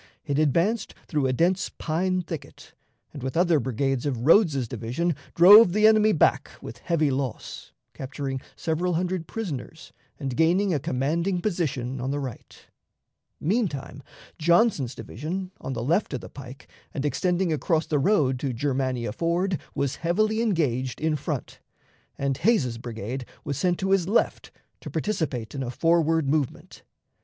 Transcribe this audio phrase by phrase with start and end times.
[0.25, 2.73] It advanced through a dense pine thicket,
[3.13, 8.41] and, with other brigades of Rodes's division, drove the enemy back with heavy loss, capturing
[8.55, 12.65] several hundred prisoners and gaining a commanding position on the right.
[13.39, 14.01] Meantime,
[14.39, 19.11] Johnson's division, on the left of the pike, and extending across the road to Germania
[19.13, 21.59] Ford, was heavily engaged in front,
[22.17, 24.49] and Hays's brigade was sent to his left
[24.79, 26.81] to participate in a forward movement.